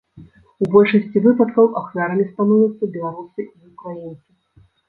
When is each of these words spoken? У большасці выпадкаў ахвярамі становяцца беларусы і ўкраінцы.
У 0.63 0.69
большасці 0.75 1.21
выпадкаў 1.25 1.69
ахвярамі 1.81 2.25
становяцца 2.31 2.91
беларусы 2.97 3.39
і 3.47 3.55
ўкраінцы. 3.71 4.29